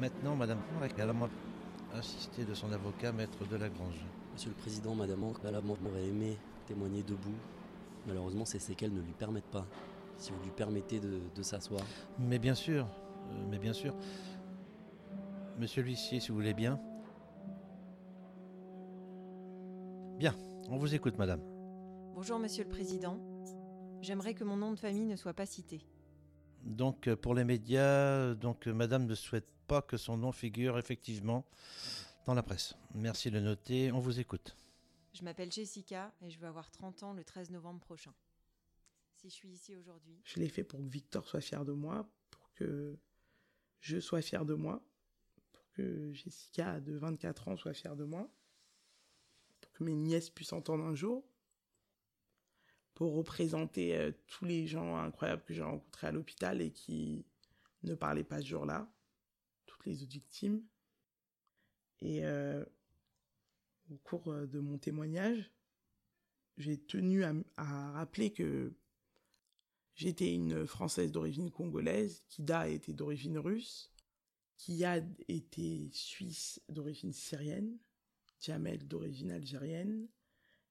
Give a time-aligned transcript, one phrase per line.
[0.00, 0.60] Maintenant, Madame
[0.96, 1.28] Calamont,
[1.92, 4.06] assistée de son avocat, maître de la Grange.
[4.32, 6.36] Monsieur le Président, Madame Calamont aurait aimé
[6.66, 7.34] témoigner debout.
[8.06, 9.66] Malheureusement, ses séquelles ne lui permettent pas.
[10.16, 11.82] Si vous lui permettez de, de s'asseoir.
[12.20, 13.92] Mais bien sûr, euh, mais bien sûr.
[15.58, 16.80] Monsieur l'huissier, si vous voulez bien.
[20.16, 20.34] Bien,
[20.68, 21.40] on vous écoute, Madame.
[22.14, 23.18] Bonjour, Monsieur le Président.
[24.00, 25.80] J'aimerais que mon nom de famille ne soit pas cité.
[26.62, 30.78] Donc euh, pour les médias, donc euh, Madame ne souhaite pas que son nom figure
[30.78, 31.46] effectivement
[32.26, 32.74] dans la presse.
[32.94, 34.56] Merci de le noter, on vous écoute.
[35.14, 38.12] Je m'appelle Jessica et je vais avoir 30 ans le 13 novembre prochain.
[39.14, 40.20] Si je suis ici aujourd'hui...
[40.24, 42.96] Je l'ai fait pour que Victor soit fier de moi, pour que
[43.80, 44.82] je sois fier de moi,
[45.52, 48.30] pour que Jessica de 24 ans soit fière de moi,
[49.60, 51.27] pour que mes nièces puissent entendre un jour,
[52.98, 57.24] pour représenter euh, tous les gens incroyables que j'ai rencontrés à l'hôpital et qui
[57.84, 58.92] ne parlaient pas ce jour-là,
[59.66, 60.64] toutes les autres victimes.
[62.00, 62.64] Et euh,
[63.88, 65.52] au cours euh, de mon témoignage,
[66.56, 67.32] j'ai tenu à,
[67.92, 68.74] rappeler que
[69.94, 73.92] j'étais une Française d'origine congolaise, Kida était d'origine russe,
[74.56, 74.96] Kia
[75.28, 77.78] était suisse d'origine syrienne,
[78.40, 80.08] Jamel d'origine algérienne,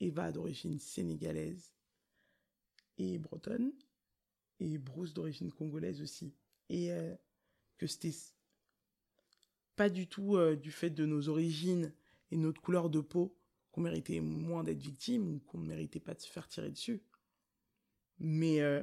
[0.00, 1.72] Eva d'origine sénégalaise,
[3.00, 3.72] et bretonne,
[4.60, 6.34] et Bruce d'origine congolaise aussi.
[6.68, 7.14] Et euh,
[7.78, 8.14] que c'était
[9.74, 11.92] pas du tout euh, du fait de nos origines
[12.30, 13.36] et notre couleur de peau
[13.72, 17.02] qu'on méritait moins d'être victime ou qu'on ne méritait pas de se faire tirer dessus.
[18.18, 18.82] Mais euh,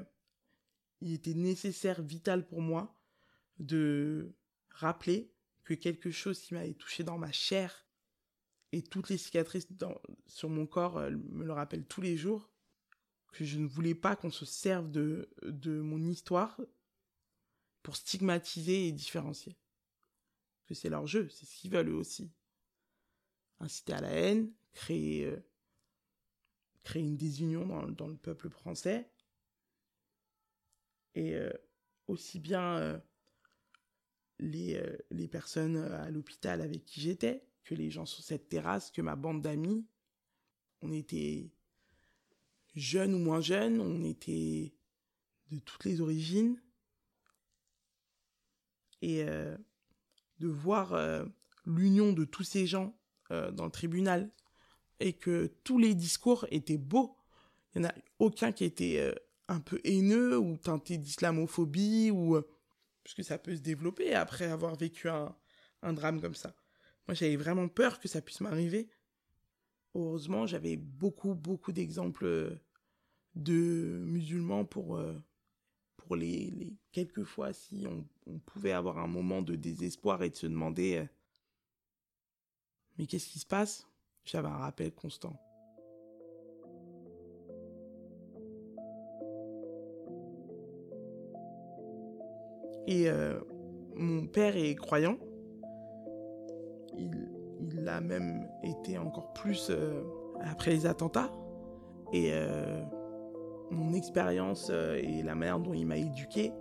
[1.02, 3.00] il était nécessaire, vital pour moi,
[3.60, 4.34] de
[4.70, 5.32] rappeler
[5.64, 7.86] que quelque chose qui m'avait touché dans ma chair
[8.72, 9.68] et toutes les cicatrices
[10.26, 12.50] sur mon corps me le rappellent tous les jours,
[13.32, 16.60] que je ne voulais pas qu'on se serve de, de mon histoire
[17.84, 19.56] pour stigmatiser et différencier.
[20.66, 22.32] Que c'est leur jeu, c'est ce qu'ils veulent eux aussi.
[23.60, 25.38] Inciter à la haine, créer, euh,
[26.84, 29.10] créer une désunion dans, dans, le peuple français.
[31.16, 31.52] Et euh,
[32.08, 33.00] aussi bien euh,
[34.40, 39.02] les, les personnes à l'hôpital avec qui j'étais, que les gens sur cette terrasse, que
[39.02, 39.86] ma bande d'amis.
[40.82, 41.50] On était
[42.78, 44.74] jeunes ou moins jeunes, on était
[45.52, 46.62] de toutes les origines.
[49.02, 49.56] Et euh,
[50.40, 51.24] de voir euh,
[51.66, 52.98] l'union de tous ces gens
[53.32, 54.32] euh, dans le tribunal
[55.00, 57.16] et que tous les discours étaient beaux.
[57.76, 59.14] Il n'y en a aucun qui était
[59.48, 62.42] un peu haineux ou teinté d'islamophobie ou
[63.04, 65.36] parce que ça peut se développer après avoir vécu un,
[65.84, 66.56] un drame comme ça.
[67.08, 68.90] Moi, j'avais vraiment peur que ça puisse m'arriver.
[69.94, 72.60] Heureusement, j'avais beaucoup, beaucoup d'exemples
[73.38, 75.14] de musulmans pour euh,
[76.16, 78.06] les, quelques fois si on,
[78.40, 81.06] pouvait avoir un moment de désespoir et de se demander euh,
[82.98, 83.88] mais qu'est-ce qui se passe?
[84.26, 85.40] J'avais un rappel constant.
[92.88, 93.40] Et euh,
[93.96, 95.20] mon père est croyant.
[96.98, 99.72] Il, il a même été encore plus
[100.42, 101.32] après les attentats.
[102.14, 102.34] Et
[103.72, 106.52] mon expérience euh, et la manière dont il m'a éduqué,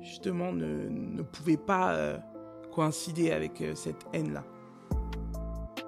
[0.00, 2.18] justement, ne, ne pouvait pas euh,
[2.72, 4.44] coïncider avec euh, cette haine-là.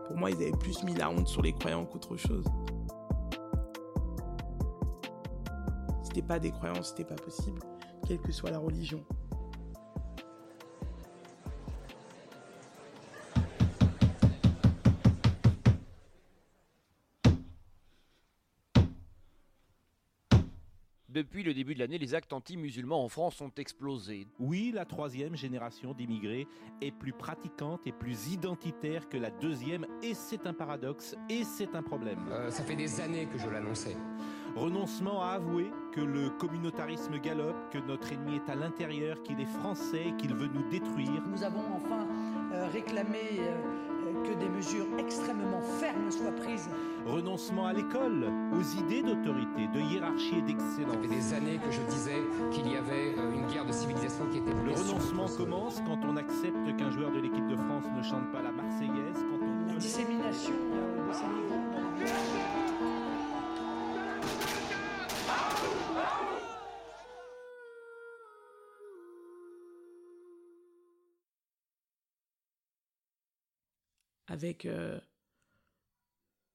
[0.07, 2.47] Pour moi, ils avaient plus mis la honte sur les croyants qu'autre chose.
[6.03, 7.61] C'était pas des croyants, c'était pas possible,
[8.07, 9.05] quelle que soit la religion.
[21.17, 24.27] Depuis le début de l'année, les actes anti-musulmans en France ont explosé.
[24.39, 26.47] Oui, la troisième génération d'immigrés
[26.83, 31.75] est plus pratiquante et plus identitaire que la deuxième, et c'est un paradoxe, et c'est
[31.75, 32.19] un problème.
[32.31, 33.97] Euh, ça fait des années que je l'annonçais.
[34.57, 39.47] Renoncement à avouer que le communautarisme galope, que notre ennemi est à l'intérieur, qu'il est
[39.47, 41.23] français, qu'il veut nous détruire.
[41.27, 42.07] Nous avons enfin
[42.53, 43.96] euh, réclamé euh,
[44.27, 46.69] que des mesures extrêmement fermes soient prises.
[47.07, 50.95] Renoncement à l'école, aux idées d'autorité, de hiérarchie et d'excellence.
[50.95, 53.65] Ça fait des années que je disais qu'il y avait euh, une guerre
[74.27, 75.01] avec euh,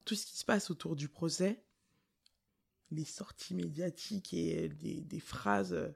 [0.06, 1.64] tout ce qui se passe autour du procès,
[2.92, 5.94] les sorties médiatiques et des, des phrases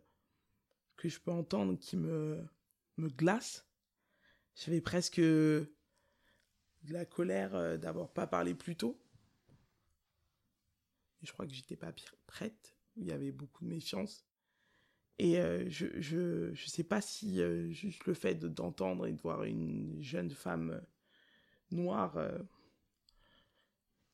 [0.96, 2.44] que je peux entendre qui me,
[2.98, 3.66] glacent,
[4.56, 5.68] J'avais presque de
[6.84, 9.00] la colère euh, d'avoir pas parlé plus tôt.
[11.24, 11.94] Je crois que j'étais pas
[12.28, 12.78] prête.
[12.96, 14.26] Il y avait beaucoup de méfiance.
[15.18, 19.22] Et euh, je, je, je sais pas si euh, juste le fait d'entendre et de
[19.22, 20.82] voir une jeune femme
[21.72, 22.18] noire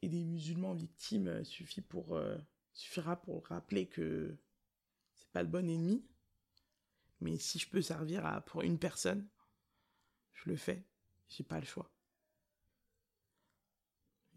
[0.01, 2.19] et des musulmans victimes suffit pour,
[2.73, 4.37] suffira pour rappeler que
[5.13, 6.05] c'est pas le bon ennemi.
[7.21, 9.27] Mais si je peux servir à, pour une personne,
[10.33, 10.83] je le fais.
[11.29, 11.91] J'ai pas le choix.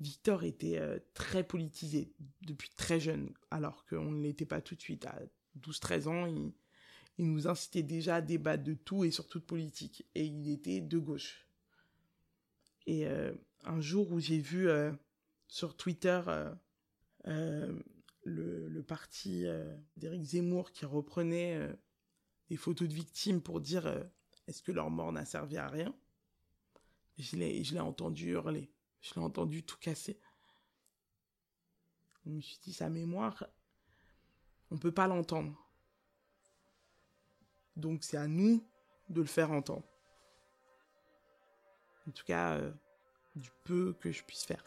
[0.01, 2.13] Victor était euh, très politisé
[2.43, 5.07] depuis très jeune, alors qu'on ne l'était pas tout de suite.
[5.07, 5.19] À
[5.59, 6.53] 12-13 ans, il,
[7.19, 10.07] nous incitait déjà à débattre de tout et surtout de politique.
[10.15, 11.47] Et il était de gauche.
[12.87, 13.33] Et euh,
[13.65, 14.93] un jour où j'ai vu euh,
[15.49, 16.21] sur Twitter
[17.25, 19.45] le, le, parti
[19.97, 21.69] d'Éric Zemmour qui reprenait
[22.49, 23.87] des photos de victimes pour dire
[24.47, 25.95] est-ce que leur mort n'a servi à rien
[27.19, 28.71] Je l'ai entendu hurler.
[29.01, 30.19] Je l'ai entendu tout casser.
[32.25, 33.45] Je me suis dit, sa mémoire,
[34.71, 35.55] on ne peut pas l'entendre.
[37.77, 38.67] Donc c'est à nous
[39.09, 39.87] de le faire entendre.
[42.09, 42.71] En tout cas, euh,
[43.35, 44.65] du peu que je puisse faire.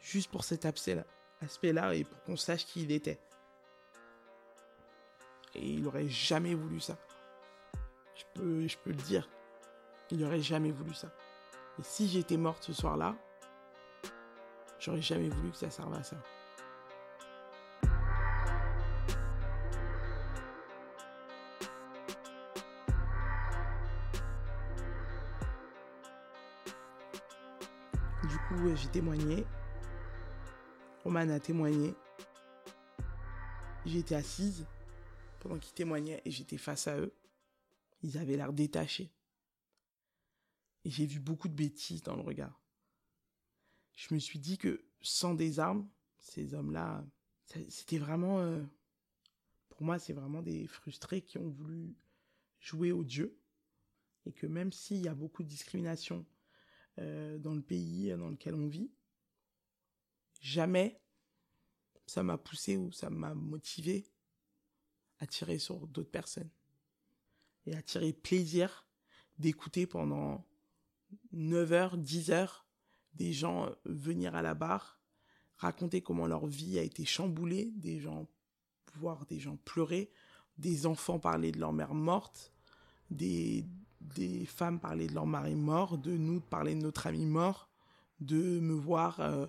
[0.00, 3.18] Juste pour cet aspect-là, et pour qu'on sache qui il était.
[5.54, 6.96] Et il aurait jamais voulu ça.
[8.14, 9.28] Je peux, je peux le dire.
[10.10, 11.08] Il n'aurait jamais voulu ça.
[11.78, 13.16] Et si j'étais morte ce soir-là,
[14.78, 16.16] j'aurais jamais voulu que ça serve à ça.
[28.48, 29.44] Coup, j'ai témoigné?
[31.04, 31.94] Roman a témoigné.
[33.84, 34.64] J'étais assise
[35.40, 37.14] pendant qu'ils témoignaient et j'étais face à eux.
[38.02, 39.12] Ils avaient l'air détachés.
[40.86, 42.58] Et j'ai vu beaucoup de bêtises dans le regard.
[43.94, 45.86] Je me suis dit que sans des armes,
[46.18, 47.04] ces hommes-là,
[47.68, 48.40] c'était vraiment...
[48.40, 48.62] Euh,
[49.68, 51.94] pour moi, c'est vraiment des frustrés qui ont voulu
[52.60, 53.38] jouer au Dieu.
[54.24, 56.24] Et que même s'il y a beaucoup de discrimination
[56.98, 58.90] euh, dans le pays dans lequel on vit,
[60.40, 61.00] jamais
[62.06, 64.06] ça m'a poussé ou ça m'a motivé
[65.18, 66.50] à tirer sur d'autres personnes
[67.66, 68.86] et à tirer plaisir
[69.38, 70.46] d'écouter pendant
[71.32, 72.66] 9 heures, 10 heures
[73.14, 75.00] des gens venir à la barre,
[75.56, 78.28] raconter comment leur vie a été chamboulée, des gens
[78.94, 80.10] voir des gens pleurer,
[80.56, 82.52] des enfants parler de leur mère morte,
[83.10, 83.64] des,
[84.00, 87.70] des femmes parler de leur mari mort, de nous parler de notre ami mort,
[88.20, 89.46] de me voir euh,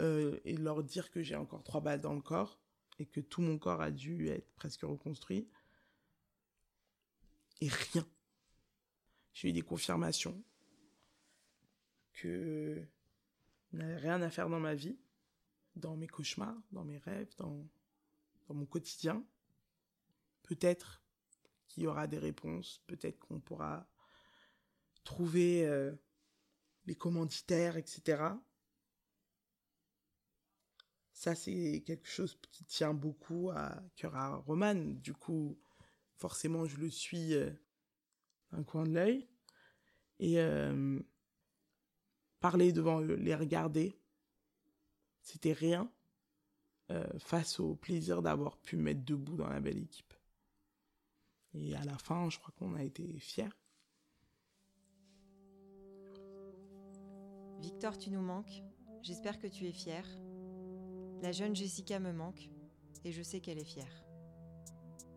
[0.00, 2.58] euh, et leur dire que j'ai encore trois balles dans le corps
[2.98, 5.48] et que tout mon corps a dû être presque reconstruit
[7.60, 8.06] et rien.
[9.32, 10.42] J'ai eu des confirmations
[12.12, 12.82] que
[13.72, 14.98] je n'avais rien à faire dans ma vie,
[15.76, 17.68] dans mes cauchemars, dans mes rêves, dans
[18.48, 19.24] mon quotidien.
[20.42, 21.00] Peut-être
[21.70, 23.88] qu'il y aura des réponses, peut-être qu'on pourra
[25.04, 25.92] trouver euh,
[26.86, 28.22] les commanditaires, etc.
[31.12, 34.74] Ça, c'est quelque chose qui tient beaucoup à cœur à Roman.
[34.74, 35.58] Du coup,
[36.16, 37.50] forcément je le suis euh,
[38.52, 39.28] un coin de l'œil
[40.18, 40.98] et euh,
[42.40, 43.98] parler devant eux, les regarder,
[45.22, 45.90] c'était rien
[46.90, 50.09] euh, face au plaisir d'avoir pu mettre debout dans la belle équipe.
[51.54, 53.48] Et à la fin, je crois qu'on a été fiers.
[57.58, 58.62] Victor, tu nous manques.
[59.02, 60.04] J'espère que tu es fier.
[61.22, 62.48] La jeune Jessica me manque
[63.04, 64.04] et je sais qu'elle est fière.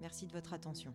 [0.01, 0.93] Merci de votre attention.